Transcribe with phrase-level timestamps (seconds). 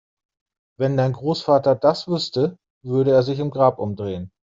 [0.79, 4.31] Wenn dein Großvater das wüsste, würde er sich im Grab umdrehen!